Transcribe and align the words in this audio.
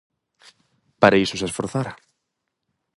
Para 1.01 1.19
iso 1.25 1.35
se 1.39 1.47
esforzara. 1.49 1.93